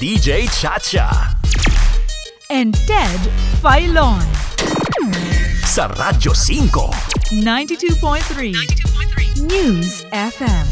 [0.00, 1.36] DJ Chacha
[2.48, 3.20] and Ted
[3.60, 4.24] Filon.
[5.68, 7.36] sa Radyo 5.
[7.44, 10.66] 92.3 News FM.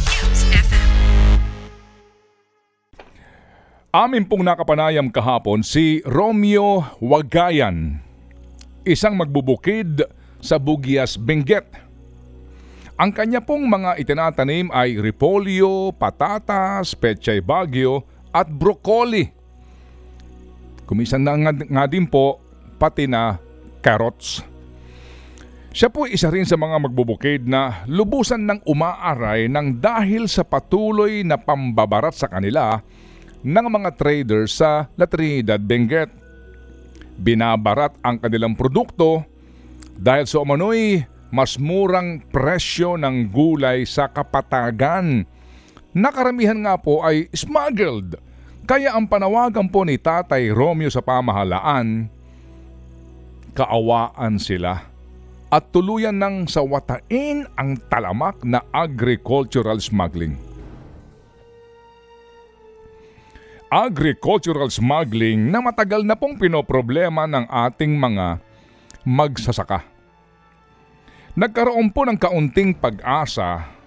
[3.92, 8.00] Amin pong nakapanayam kahapon si Romeo Wagayan,
[8.88, 10.08] isang magbubukid
[10.40, 11.68] sa Bugias, Benguet.
[12.96, 18.08] Ang kanya pong mga itinatanim ay repolyo, patatas, pechay bagyo
[18.38, 19.26] at broccoli.
[20.86, 22.38] Kumisan na nga, nga din po
[22.78, 23.34] pati na
[23.82, 24.46] carrots.
[25.74, 31.26] Siya po isa rin sa mga magbubukid na lubusan ng umaaray ng dahil sa patuloy
[31.26, 32.80] na pambabarat sa kanila
[33.44, 36.10] ng mga traders sa La Trinidad, Benguet.
[37.18, 39.26] Binabarat ang kanilang produkto
[39.98, 45.28] dahil sa umano'y mas murang presyo ng gulay sa kapatagan.
[45.92, 48.16] Nakaramihan nga po ay smuggled.
[48.68, 52.12] Kaya ang panawagan po ni Tatay Romeo sa pamahalaan,
[53.56, 54.84] kaawaan sila
[55.48, 60.36] at tuluyan ng sawatain ang talamak na agricultural smuggling.
[63.72, 68.36] Agricultural smuggling na matagal na pong pinoproblema ng ating mga
[69.08, 69.80] magsasaka.
[71.32, 73.77] Nagkaroon po ng kaunting pag-asa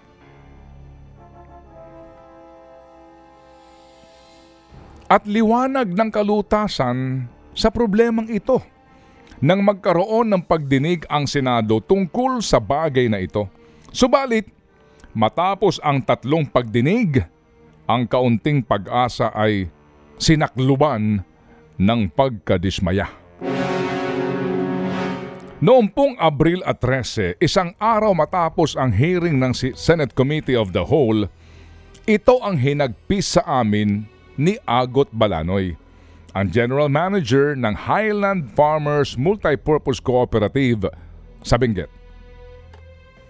[5.12, 8.64] at liwanag ng kalutasan sa problemang ito
[9.44, 13.52] nang magkaroon ng pagdinig ang Senado tungkol sa bagay na ito.
[13.92, 14.48] Subalit,
[15.12, 17.28] matapos ang tatlong pagdinig,
[17.90, 19.68] ang kaunting pag-asa ay
[20.16, 21.28] sinakluban
[21.76, 23.12] ng pagkadismaya.
[25.62, 30.88] Noong pong Abril at 13, isang araw matapos ang hearing ng Senate Committee of the
[30.88, 31.28] Whole,
[32.08, 35.76] ito ang hinagpis sa amin ni Agot Balanoy,
[36.32, 40.88] ang General Manager ng Highland Farmers Multipurpose Cooperative
[41.44, 41.92] sa Benguet.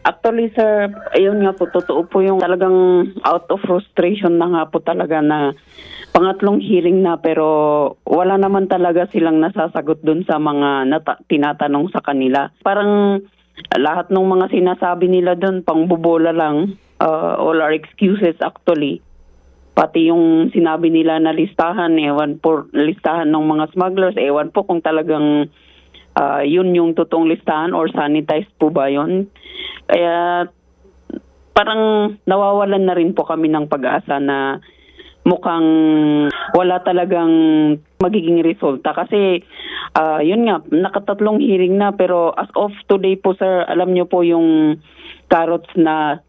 [0.01, 4.81] Actually, sir, ayun nga po, totoo po yung talagang out of frustration na nga po
[4.81, 5.53] talaga na
[6.09, 7.45] pangatlong hearing na pero
[8.01, 12.49] wala naman talaga silang nasasagot dun sa mga nata- tinatanong sa kanila.
[12.65, 13.21] Parang
[13.77, 19.05] lahat ng mga sinasabi nila dun, pangbubola lang, uh, all are excuses actually.
[19.71, 24.83] Pati yung sinabi nila na listahan, ewan po, listahan ng mga smugglers, ewan po kung
[24.83, 25.47] talagang
[26.19, 29.31] uh, yun yung totoong listahan or sanitized po ba yun.
[29.87, 30.47] Kaya
[31.55, 34.59] parang nawawalan na rin po kami ng pag-asa na
[35.21, 35.69] mukhang
[36.57, 37.31] wala talagang
[38.01, 39.45] magiging resulta kasi
[39.93, 44.25] uh, yun nga nakatatlong hearing na pero as of today po sir alam nyo po
[44.25, 44.81] yung
[45.29, 46.25] carrots na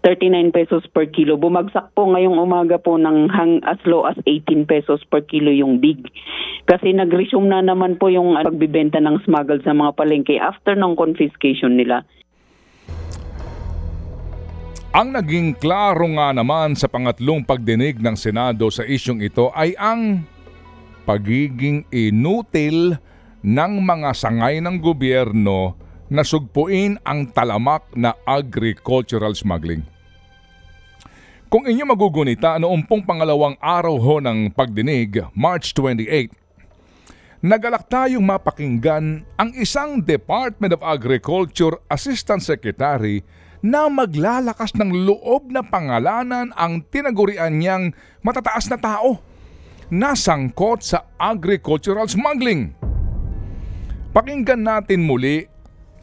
[0.00, 1.36] 39 pesos per kilo.
[1.36, 5.76] Bumagsak po ngayong umaga po ng hang as low as 18 pesos per kilo yung
[5.76, 6.08] big.
[6.64, 11.76] Kasi nag-resume na naman po yung pagbibenta ng smuggle sa mga palengke after ng confiscation
[11.76, 12.04] nila.
[14.90, 20.26] Ang naging klaro nga naman sa pangatlong pagdinig ng Senado sa isyong ito ay ang
[21.06, 22.98] pagiging inutil
[23.40, 25.79] ng mga sangay ng gobyerno
[26.10, 29.86] na sugpuin ang talamak na agricultural smuggling.
[31.50, 36.30] Kung inyo magugunita noong pong pangalawang araw ho ng pagdinig, March 28,
[37.42, 43.26] nagalak tayong mapakinggan ang isang Department of Agriculture Assistant Secretary
[43.66, 47.90] na maglalakas ng loob na pangalanan ang tinagurian niyang
[48.22, 49.18] matataas na tao
[49.90, 52.78] na sangkot sa agricultural smuggling.
[54.14, 55.49] Pakinggan natin muli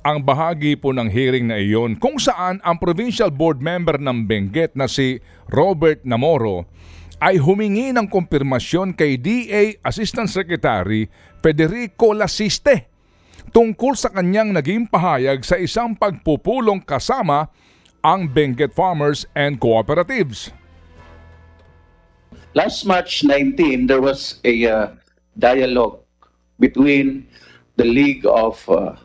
[0.04, 4.76] ang bahagi po ng hearing na iyon kung saan ang provincial board member ng Benguet
[4.78, 6.68] na si Robert Namoro
[7.18, 11.10] ay humingi ng kumpirmasyon kay DA Assistant Secretary
[11.42, 12.94] Federico Lasiste
[13.50, 17.50] tungkol sa kanyang naging pahayag sa isang pagpupulong kasama
[18.06, 20.54] ang Benguet Farmers and Cooperatives.
[22.54, 24.86] Last March 19, there was a uh,
[25.38, 26.02] dialogue
[26.58, 27.30] between
[27.78, 28.98] the League of uh,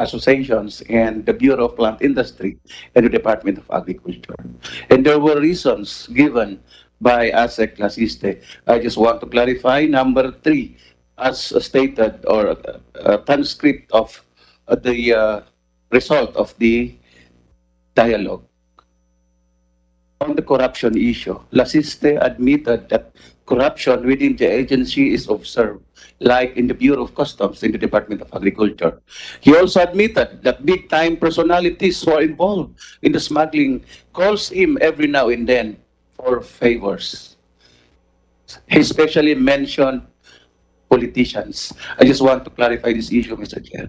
[0.00, 2.58] Associations and the Bureau of Plant Industry
[2.94, 4.40] and the Department of Agriculture.
[4.88, 6.60] And there were reasons given
[7.00, 8.42] by ASEC Lasiste.
[8.66, 10.76] I just want to clarify number three,
[11.16, 12.56] as stated or
[12.96, 14.24] a transcript of
[14.68, 15.40] uh, the uh,
[15.90, 16.96] result of the
[17.94, 18.44] dialogue
[20.20, 21.40] on the corruption issue.
[21.52, 25.82] Lasiste admitted that corruption within the agency is observed,
[26.20, 29.00] like in the Bureau of Customs in the Department of Agriculture.
[29.40, 33.82] He also admitted that big-time personalities who are involved in the smuggling
[34.12, 35.80] calls him every now and then
[36.14, 37.36] for favors.
[38.68, 40.02] He especially mentioned
[40.90, 41.72] politicians.
[41.98, 43.64] I just want to clarify this issue, Mr.
[43.64, 43.88] Chair.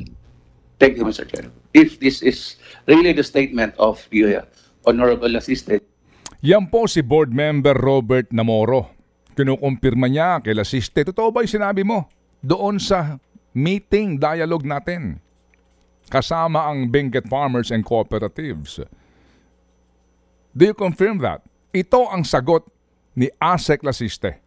[0.80, 1.28] Thank you, Mr.
[1.28, 1.52] Chair.
[1.74, 2.56] If this is
[2.88, 4.48] really the statement of the
[4.86, 5.84] Honorable Assistant,
[6.42, 8.90] Yan po si board member Robert Namoro.
[9.38, 11.06] Kinukumpirma niya kay Lasiste.
[11.06, 12.10] Totoo ba yung sinabi mo?
[12.42, 13.22] Doon sa
[13.54, 15.22] meeting, dialogue natin.
[16.10, 18.82] Kasama ang Benguet Farmers and Cooperatives.
[20.58, 21.46] Do you confirm that?
[21.78, 22.66] Ito ang sagot
[23.14, 24.42] ni Asek Lasiste.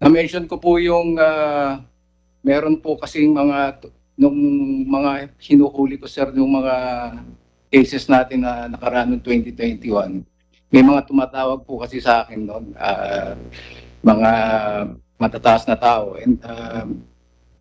[0.00, 1.84] Na-mention ko po yung ah,
[2.40, 3.76] meron po kasing mga
[4.16, 4.40] nung
[4.88, 6.74] mga hinuhuli ko sir yung mga
[7.74, 10.22] cases natin na nakaraan noong 2021.
[10.70, 13.34] May mga tumatawag po kasi sa akin noon ah,
[13.98, 14.30] mga
[15.18, 16.86] matataas na tao and ah,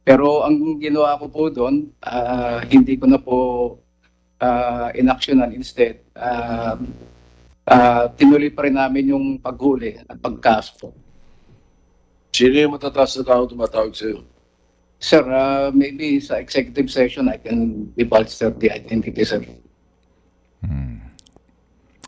[0.06, 3.38] pero ang ginawa ko po doon ah, hindi ko na po
[4.38, 6.78] uh, inaksyonan instead ah,
[7.66, 10.90] ah, tinuloy pa rin namin yung paghuli at pagkaso po.
[12.30, 14.22] Sino yung matataas na tao tumatawag sa'yo?
[14.98, 19.42] Sir, uh, maybe sa executive session I can divulge the identity, sir.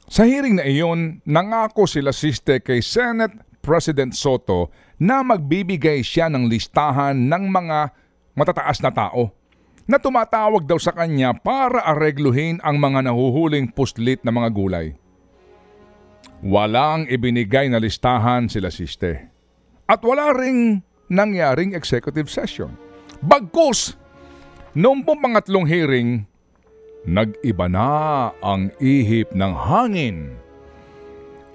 [0.06, 4.72] Sa hearing na iyon, nangako sila siste kay Senate President Soto
[5.02, 7.92] na magbibigay siya ng listahan ng mga
[8.38, 9.34] matataas na tao
[9.90, 14.88] na tumatawag daw sa kanya para aregluhin ang mga nahuhuling puslit na mga gulay.
[16.46, 19.34] Walang ibinigay na listahan sila siste.
[19.90, 20.80] At wala ring
[21.10, 22.74] nangyaring executive session.
[23.20, 23.98] Bagkus,
[24.78, 26.26] noong pong pangatlong hearing,
[27.06, 27.90] Nag-iba na
[28.42, 30.34] ang ihip ng hangin.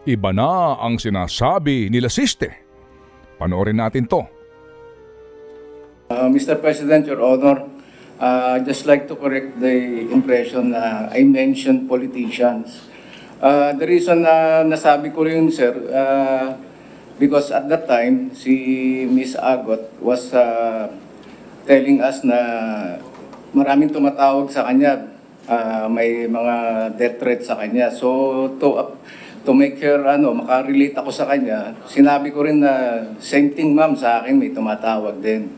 [0.06, 2.55] Iba na ang sinasabi nila siste.
[3.35, 4.23] Panoorin natin to.
[6.11, 6.55] Uh, Mr.
[6.55, 7.67] President, Your Honor,
[8.23, 12.87] uh, I'd just like to correct the impression na I mentioned politicians.
[13.43, 16.55] Uh, the reason na nasabi ko rin, sir, uh,
[17.19, 20.94] because at that time, si Miss Agot was uh,
[21.67, 22.38] telling us na
[23.50, 25.19] maraming tumatawag sa kanya.
[25.50, 26.55] Uh, may mga
[26.94, 27.91] death threats sa kanya.
[27.91, 28.94] So, to,
[29.43, 33.99] to make her, ano, makarelate ako sa kanya, sinabi ko rin na same thing ma'am
[33.99, 35.50] sa akin, may tumatawag din.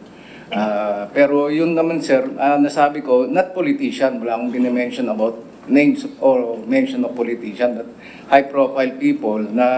[0.53, 6.05] Ah, pero yun naman sir, ah, nasabi ko, not politician, wala akong mention about names
[6.21, 7.89] or mention of politician, but
[8.29, 9.69] high profile people na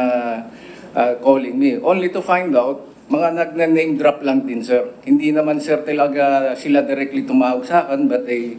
[0.99, 1.78] ah, calling me.
[1.78, 4.82] Only to find out, mga nag-name drop lang din sir.
[5.06, 8.58] Hindi naman sir talaga sila directly tumawag sa akin, but they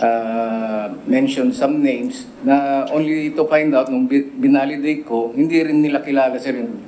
[0.00, 5.82] uh, mention some names na only to find out nung bi- binalidate ko, hindi rin
[5.82, 6.80] nila kilala yung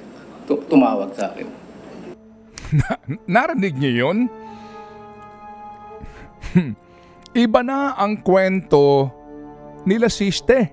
[0.48, 1.48] tu- tumawag sa akin.
[3.28, 4.18] Narinig niyo yun?
[7.44, 9.10] Iba na ang kwento
[9.84, 10.70] nila siste.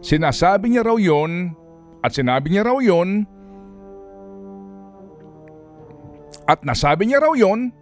[0.00, 1.52] Sinasabi niya raw yun
[2.00, 3.26] at sinabi niya raw yun
[6.46, 7.74] at nasabi niya raw yun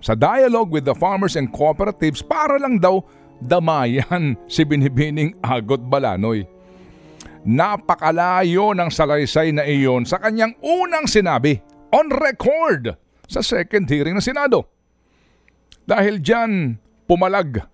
[0.00, 3.02] sa dialogue with the farmers and cooperatives para lang daw
[3.38, 6.46] damayan si Binibining Agot Balanoy.
[7.48, 11.62] Napakalayo ng salaysay na iyon sa kanyang unang sinabi
[11.94, 14.68] on record sa second hearing ng Senado.
[15.88, 16.76] Dahil dyan,
[17.08, 17.64] pumalag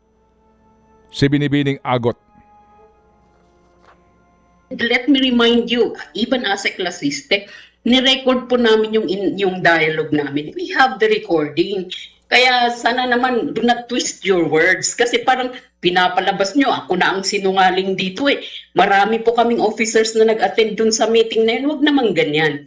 [1.11, 2.25] si Binibining Agot.
[4.81, 7.47] let me remind you, even as a classiste,
[7.85, 9.06] ni-record po namin yung,
[9.37, 10.51] yung dialogue namin.
[10.56, 11.91] We have the recording.
[12.28, 14.96] Kaya sana naman, do not twist your words.
[14.96, 15.52] Kasi parang
[15.84, 18.40] pinapalabas nyo, ako na ang sinungaling dito eh.
[18.72, 21.69] Marami po kaming officers na nag-attend dun sa meeting na yun.
[21.69, 22.64] Huwag naman ganyan.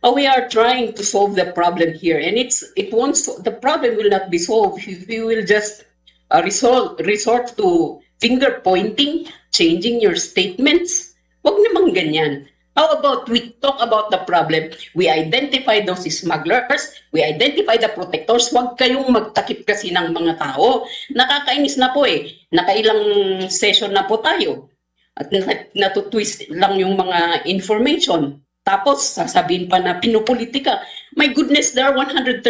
[0.00, 2.20] Uh, we are trying to solve the problem here.
[2.20, 5.84] And it's it won't, the problem will not be solved if we will just
[6.32, 11.16] uh, resort, resort to finger pointing, changing your statements.
[11.44, 12.48] Huwag naman ganyan.
[12.80, 14.72] How about we talk about the problem?
[14.96, 18.48] We identify those smugglers, we identify the protectors.
[18.48, 20.88] Huwag kayong magtakip kasi ng mga tao.
[21.12, 22.32] Nakakainis na po eh.
[22.56, 23.04] Nakailang
[23.52, 24.72] session na po tayo.
[25.20, 28.40] At na- natutwist lang yung mga information.
[28.64, 30.80] Tapos sasabihin pa na pinupolitika.
[31.20, 32.40] My goodness, there are 130,000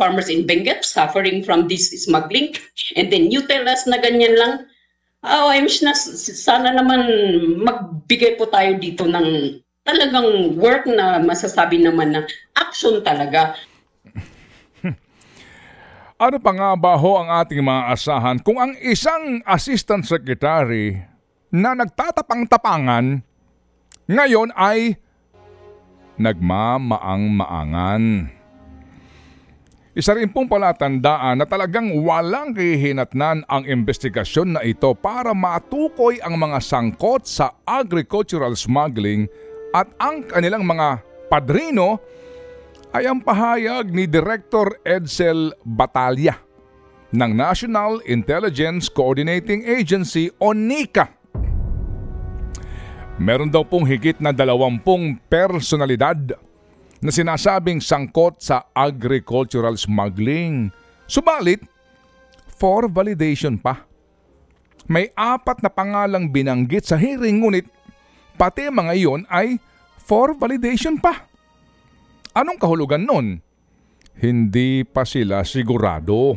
[0.00, 2.56] farmers in Benguet suffering from this smuggling.
[2.96, 4.64] And then you tell us na ganyan lang.
[5.18, 7.02] Oh, I wish na sana naman
[7.58, 12.22] magbigay po tayo dito ng talagang work na masasabi naman na
[12.54, 13.58] action talaga.
[16.18, 20.98] Ano pa nga ba ho ang ating mga asahan kung ang isang assistant secretary
[21.54, 23.22] na nagtatapang-tapangan
[24.10, 24.98] ngayon ay
[26.18, 28.34] nagmamaang-maangan.
[29.98, 36.38] Isa rin pong palatandaan na talagang walang kihinatnan ang investigasyon na ito para matukoy ang
[36.38, 39.26] mga sangkot sa agricultural smuggling
[39.74, 41.98] at ang kanilang mga padrino
[42.94, 46.38] ay ang pahayag ni Director Edsel Batalya
[47.10, 51.10] ng National Intelligence Coordinating Agency o NICA.
[53.18, 56.38] Meron daw pong higit na dalawampung personalidad
[56.98, 60.74] na sinasabing sangkot sa agricultural smuggling.
[61.06, 61.62] Subalit,
[62.58, 63.86] for validation pa.
[64.90, 67.68] May apat na pangalang binanggit sa hearing ngunit
[68.34, 69.60] pati mga iyon ay
[70.00, 71.28] for validation pa.
[72.32, 73.42] Anong kahulugan nun?
[74.18, 76.34] Hindi pa sila sigurado.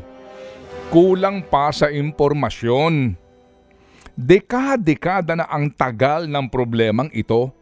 [0.94, 3.16] Kulang pa sa impormasyon.
[4.12, 7.56] Dekada-dekada na ang tagal ng problemang ito.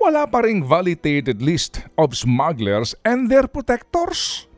[0.00, 4.48] Wala pa ring validated list of smugglers and their protectors.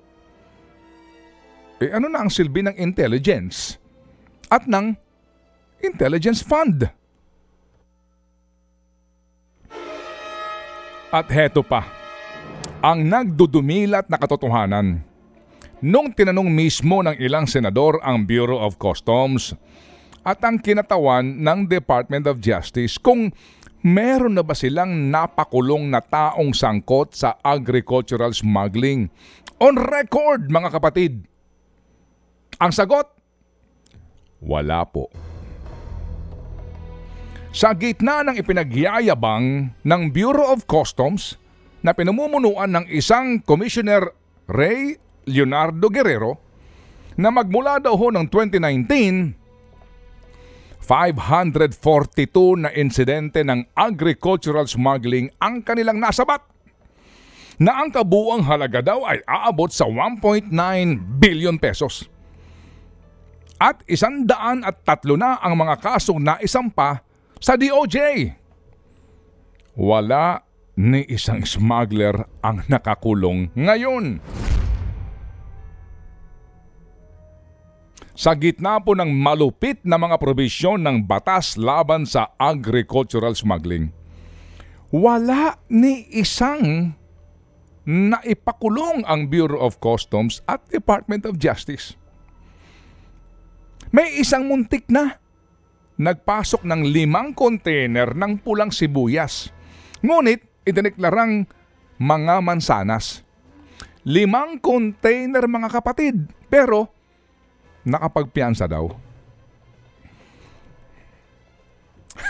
[1.83, 3.75] Eh ano na ang silbi ng intelligence?
[4.47, 4.95] At ng
[5.83, 6.87] intelligence fund?
[11.11, 11.91] At heto pa,
[12.79, 15.03] ang nagdudumilat na katotohanan.
[15.83, 19.59] Nung tinanong mismo ng ilang senador ang Bureau of Customs
[20.23, 23.35] at ang kinatawan ng Department of Justice kung
[23.83, 29.11] meron na ba silang napakulong na taong sangkot sa agricultural smuggling.
[29.63, 31.27] On record mga kapatid.
[32.63, 33.11] Ang sagot,
[34.43, 35.11] wala po.
[37.53, 41.37] Sa gitna ng ipinagyayabang ng Bureau of Customs
[41.85, 44.09] na pinamumunuan ng isang Commissioner
[44.49, 44.97] Ray
[45.29, 46.41] Leonardo Guerrero
[47.19, 49.42] na magmula daw ho ng 2019,
[50.83, 56.43] 542 na insidente ng agricultural smuggling ang kanilang nasabat
[57.63, 60.51] na ang kabuang halaga daw ay aabot sa 1.9
[61.23, 62.11] billion pesos.
[63.63, 67.07] At isandaan at tatlo na ang mga kasong naisampa
[67.39, 68.27] sa DOJ.
[69.79, 70.43] Wala
[70.75, 74.19] ni isang smuggler ang nakakulong ngayon.
[78.23, 83.91] Sa gitna po ng malupit na mga probisyon ng batas laban sa agricultural smuggling,
[84.95, 86.95] wala ni isang
[87.83, 91.99] naipakulong ang Bureau of Customs at Department of Justice.
[93.91, 95.19] May isang muntik na
[95.99, 99.51] nagpasok ng limang container ng pulang sibuyas.
[99.99, 101.51] Ngunit idineklarang
[101.99, 103.27] mga mansanas.
[104.07, 107.02] Limang container mga kapatid, pero
[107.83, 108.91] nakapagpiansa daw.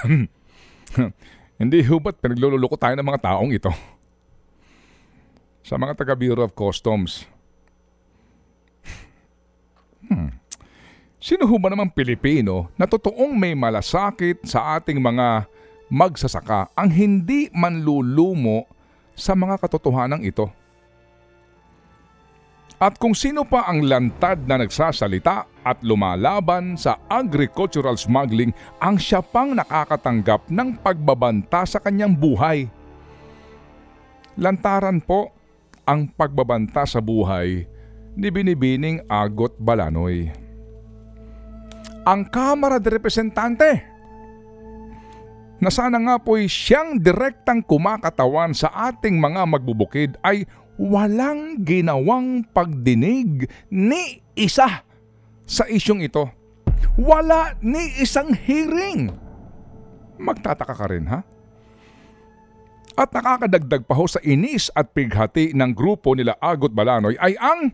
[1.62, 3.70] Hindi hubat pinaglululoko tayo ng mga taong ito.
[5.62, 7.24] Sa mga taga Bureau of Customs.
[10.10, 10.34] Hmm.
[11.22, 15.46] Sino ba namang Pilipino na totoong may malasakit sa ating mga
[15.86, 18.66] magsasaka ang hindi manlulumo
[19.14, 20.50] sa mga katotohanan ito?
[22.82, 28.50] At kung sino pa ang lantad na nagsasalita at lumalaban sa agricultural smuggling
[28.82, 32.66] ang siya pang nakakatanggap ng pagbabanta sa kanyang buhay.
[34.34, 35.30] Lantaran po
[35.86, 37.70] ang pagbabanta sa buhay
[38.18, 40.34] ni Binibining Agot Balanoy.
[42.02, 43.70] Ang Kamara de Representante
[45.62, 50.42] na sana nga po'y siyang direktang kumakatawan sa ating mga magbubukid ay
[50.82, 54.82] walang ginawang pagdinig ni isa
[55.46, 56.26] sa isyong ito.
[56.98, 59.14] Wala ni isang hearing.
[60.18, 61.22] Magtataka ka rin ha?
[62.92, 67.72] At nakakadagdag pa ho sa inis at pighati ng grupo nila Agot Balanoy ay ang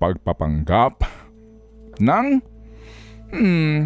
[0.00, 1.04] pagpapanggap
[2.00, 2.26] ng
[3.34, 3.78] hmm,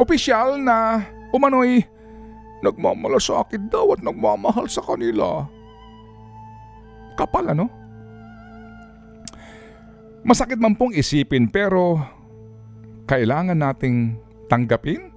[0.00, 1.04] opisyal na
[1.36, 1.84] umano'y
[2.64, 5.44] nagmamalasakit daw at nagmamahal sa kanila.
[7.16, 7.66] Kapal ano?
[10.26, 11.96] Masakit man pong isipin pero
[13.08, 14.20] kailangan nating
[14.52, 15.08] tanggapin?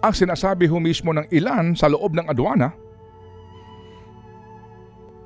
[0.00, 2.72] Ang sinasabi ho mismo ng ilan sa loob ng adwana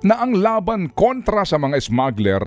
[0.04, 2.42] na ang laban kontra sa mga smuggler,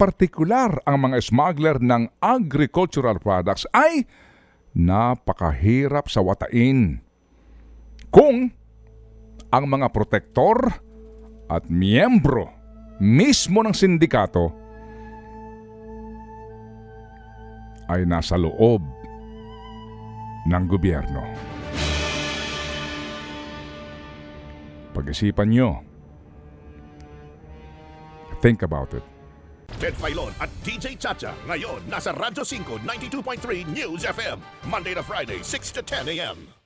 [0.00, 4.08] partikular ang mga smuggler ng agricultural products ay
[4.74, 7.04] napakahirap sa watain.
[8.08, 8.50] Kung
[9.52, 10.87] ang mga protektor
[11.48, 12.52] at miyembro
[13.00, 14.52] mismo ng sindikato
[17.88, 18.84] ay nasa loob
[20.44, 21.24] ng gobyerno.
[24.92, 25.80] Pag-isipan nyo.
[28.44, 29.04] Think about it.
[29.78, 31.34] Ted Filon at DJ Chacha.
[31.46, 34.42] Ngayon, nasa Radyo 5, 92.3 News FM.
[34.66, 36.57] Monday to Friday, 6 to 10 a.m.